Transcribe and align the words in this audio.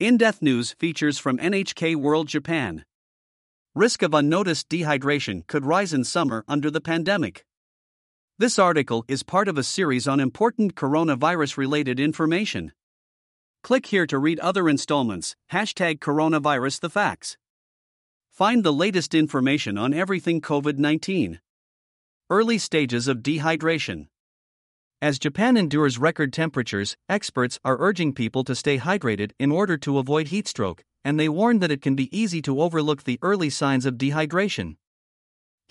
In 0.00 0.16
Depth 0.16 0.40
News 0.40 0.72
features 0.78 1.18
from 1.18 1.36
NHK 1.36 1.94
World 1.94 2.26
Japan. 2.26 2.86
Risk 3.74 4.00
of 4.00 4.14
unnoticed 4.14 4.70
dehydration 4.70 5.46
could 5.46 5.66
rise 5.66 5.92
in 5.92 6.04
summer 6.04 6.42
under 6.48 6.70
the 6.70 6.80
pandemic. 6.80 7.44
This 8.38 8.58
article 8.58 9.04
is 9.08 9.22
part 9.22 9.46
of 9.46 9.58
a 9.58 9.62
series 9.62 10.08
on 10.08 10.18
important 10.18 10.74
coronavirus 10.74 11.58
related 11.58 12.00
information. 12.00 12.72
Click 13.62 13.84
here 13.84 14.06
to 14.06 14.16
read 14.18 14.40
other 14.40 14.70
installments. 14.70 15.36
Hashtag 15.52 15.98
coronavirus 15.98 16.80
the 16.80 16.88
facts. 16.88 17.36
Find 18.30 18.64
the 18.64 18.72
latest 18.72 19.14
information 19.14 19.76
on 19.76 19.92
everything 19.92 20.40
COVID 20.40 20.78
19. 20.78 21.40
Early 22.30 22.56
stages 22.56 23.06
of 23.06 23.18
dehydration. 23.18 24.06
As 25.02 25.18
Japan 25.18 25.56
endures 25.56 25.96
record 25.96 26.30
temperatures, 26.30 26.94
experts 27.08 27.58
are 27.64 27.78
urging 27.80 28.12
people 28.12 28.44
to 28.44 28.54
stay 28.54 28.76
hydrated 28.76 29.30
in 29.38 29.50
order 29.50 29.78
to 29.78 29.96
avoid 29.96 30.26
heatstroke, 30.26 30.80
and 31.02 31.18
they 31.18 31.26
warn 31.26 31.60
that 31.60 31.70
it 31.70 31.80
can 31.80 31.94
be 31.94 32.14
easy 32.14 32.42
to 32.42 32.60
overlook 32.60 33.04
the 33.04 33.18
early 33.22 33.48
signs 33.48 33.86
of 33.86 33.94
dehydration. 33.94 34.76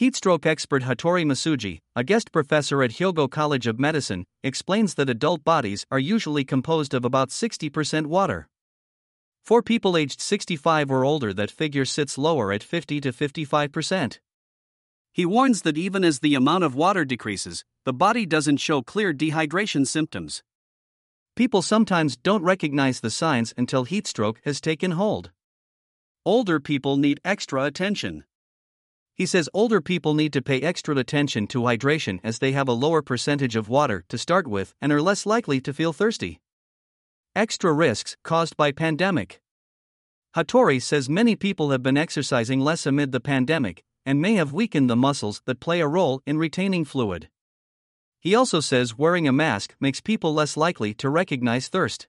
Heatstroke 0.00 0.46
expert 0.46 0.82
Hattori 0.82 1.26
Masuji, 1.26 1.80
a 1.94 2.04
guest 2.04 2.32
professor 2.32 2.82
at 2.82 2.92
Hyogo 2.92 3.30
College 3.30 3.66
of 3.66 3.78
Medicine, 3.78 4.24
explains 4.42 4.94
that 4.94 5.10
adult 5.10 5.44
bodies 5.44 5.84
are 5.90 5.98
usually 5.98 6.44
composed 6.44 6.94
of 6.94 7.04
about 7.04 7.28
60% 7.28 8.06
water. 8.06 8.48
For 9.44 9.60
people 9.60 9.98
aged 9.98 10.22
65 10.22 10.90
or 10.90 11.04
older, 11.04 11.34
that 11.34 11.50
figure 11.50 11.84
sits 11.84 12.16
lower 12.16 12.50
at 12.50 12.62
50 12.62 13.02
to 13.02 13.12
55%. 13.12 14.20
He 15.12 15.26
warns 15.26 15.62
that 15.62 15.76
even 15.76 16.04
as 16.04 16.20
the 16.20 16.34
amount 16.34 16.64
of 16.64 16.74
water 16.74 17.04
decreases, 17.04 17.64
the 17.88 17.92
body 17.94 18.26
doesn't 18.26 18.58
show 18.58 18.82
clear 18.82 19.14
dehydration 19.14 19.86
symptoms. 19.86 20.42
People 21.34 21.62
sometimes 21.62 22.18
don't 22.18 22.42
recognize 22.42 23.00
the 23.00 23.08
signs 23.08 23.54
until 23.56 23.86
heatstroke 23.86 24.36
has 24.44 24.60
taken 24.60 24.90
hold. 24.90 25.30
Older 26.26 26.60
people 26.60 26.98
need 26.98 27.18
extra 27.24 27.64
attention. 27.64 28.24
He 29.14 29.24
says 29.24 29.48
older 29.54 29.80
people 29.80 30.12
need 30.12 30.34
to 30.34 30.42
pay 30.42 30.60
extra 30.60 30.94
attention 30.96 31.46
to 31.46 31.62
hydration 31.62 32.20
as 32.22 32.40
they 32.40 32.52
have 32.52 32.68
a 32.68 32.72
lower 32.72 33.00
percentage 33.00 33.56
of 33.56 33.70
water 33.70 34.04
to 34.10 34.18
start 34.18 34.46
with 34.46 34.74
and 34.82 34.92
are 34.92 35.00
less 35.00 35.24
likely 35.24 35.58
to 35.62 35.72
feel 35.72 35.94
thirsty. 35.94 36.40
Extra 37.34 37.72
risks 37.72 38.18
caused 38.22 38.54
by 38.58 38.70
pandemic. 38.70 39.40
Hattori 40.36 40.82
says 40.82 41.08
many 41.08 41.36
people 41.36 41.70
have 41.70 41.82
been 41.82 41.96
exercising 41.96 42.60
less 42.60 42.84
amid 42.84 43.12
the 43.12 43.20
pandemic, 43.20 43.82
and 44.04 44.20
may 44.20 44.34
have 44.34 44.52
weakened 44.52 44.90
the 44.90 44.94
muscles 44.94 45.40
that 45.46 45.58
play 45.58 45.80
a 45.80 45.88
role 45.88 46.20
in 46.26 46.36
retaining 46.36 46.84
fluid. 46.84 47.30
He 48.20 48.34
also 48.34 48.60
says 48.60 48.98
wearing 48.98 49.28
a 49.28 49.32
mask 49.32 49.74
makes 49.78 50.00
people 50.00 50.34
less 50.34 50.56
likely 50.56 50.92
to 50.94 51.08
recognize 51.08 51.68
thirst. 51.68 52.08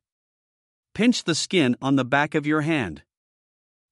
Pinch 0.94 1.24
the 1.24 1.36
skin 1.36 1.76
on 1.82 1.96
the 1.96 2.06
back 2.06 2.34
of 2.34 2.48
your 2.48 2.62
hand. 2.62 3.04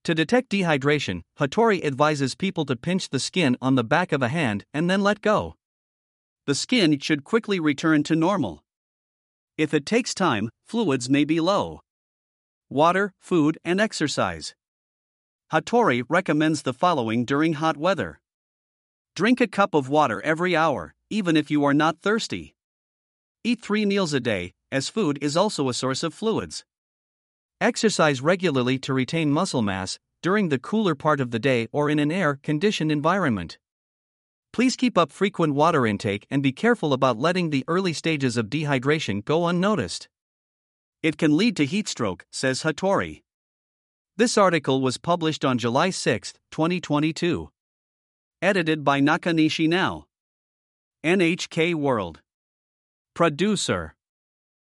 To 0.04 0.16
detect 0.16 0.50
dehydration, 0.50 1.22
Hattori 1.40 1.84
advises 1.84 2.34
people 2.34 2.66
to 2.66 2.76
pinch 2.76 3.10
the 3.10 3.20
skin 3.20 3.58
on 3.62 3.76
the 3.76 3.84
back 3.84 4.12
of 4.12 4.22
a 4.22 4.30
hand 4.30 4.66
and 4.73 4.90
then 4.90 5.02
let 5.02 5.22
go. 5.22 5.56
The 6.45 6.56
skin 6.56 6.98
should 7.00 7.23
quickly 7.23 7.60
return 7.60 8.04
to 8.04 8.16
normal. 8.16 8.64
If 9.58 9.73
it 9.73 9.86
takes 9.86 10.14
time, 10.14 10.50
fluids 10.66 11.10
may 11.10 11.26
be 11.26 11.40
low. 11.40 11.82
Water, 12.70 13.14
food, 13.20 13.58
and 13.66 13.82
exercise. 13.82 14.56
Hattori 15.52 16.04
recommends 16.10 16.64
the 16.64 16.73
following 16.73 17.26
during 17.26 17.54
hot 17.54 17.78
weather 17.78 18.20
Drink 19.16 19.42
a 19.42 19.48
cup 19.48 19.73
of 19.73 19.90
water 19.90 20.22
every 20.22 20.56
hour, 20.56 20.94
even 21.10 21.38
if 21.38 21.50
you 21.50 21.64
are 21.64 21.74
not 21.74 22.02
thirsty. 22.02 22.56
Eat 23.44 23.62
three 23.62 23.86
meals 23.86 24.14
a 24.14 24.20
day, 24.20 24.54
as 24.72 24.90
food 24.90 25.18
is 25.22 25.38
also 25.38 25.70
a 25.70 25.74
source 25.74 26.04
of 26.04 26.14
fluids. 26.14 26.66
Exercise 27.62 28.22
regularly 28.22 28.78
to 28.80 28.94
retain 28.94 29.32
muscle 29.32 29.62
mass 29.62 30.00
during 30.22 30.50
the 30.50 30.60
cooler 30.60 30.96
part 30.96 31.22
of 31.22 31.32
the 31.32 31.40
day 31.40 31.68
or 31.72 31.90
in 31.90 32.00
an 32.00 32.12
air 32.12 32.40
conditioned 32.42 32.92
environment. 32.92 33.58
Please 34.52 34.76
keep 34.76 34.98
up 34.98 35.12
frequent 35.12 35.54
water 35.54 35.86
intake 35.86 36.26
and 36.32 36.42
be 36.42 36.52
careful 36.52 36.92
about 36.92 37.20
letting 37.20 37.50
the 37.50 37.64
early 37.67 37.94
stages 37.94 38.38
of 38.38 38.50
dehydration 38.50 39.23
go 39.23 39.48
unnoticed. 39.48 40.10
It 41.04 41.17
can 41.17 41.38
lead 41.38 41.56
to 41.58 41.66
heat 41.66 41.88
stroke, 41.88 42.26
says 42.32 42.64
Hattori. 42.64 43.22
This 44.16 44.36
article 44.38 44.82
was 44.82 44.98
published 44.98 45.46
on 45.46 45.60
July 45.60 45.92
6, 45.92 46.34
2022. 46.50 47.52
Edited 48.42 48.84
by 48.84 49.00
Nakanishi 49.00 49.70
Now. 49.70 50.07
NHK 51.06 51.76
World. 51.76 52.22
Producer 53.14 53.97